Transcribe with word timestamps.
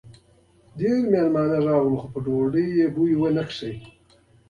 ډېر 0.79 0.97
مېلمانه 1.11 1.57
راغلل؛ 1.67 2.05
په 2.13 2.19
ډوډۍ 2.25 2.67
مو 2.69 2.73
ای 2.79 2.87
و 2.89 2.93
بوی 2.95 3.13
و 3.17 3.23
نه 3.37 3.43
شو. 3.55 3.71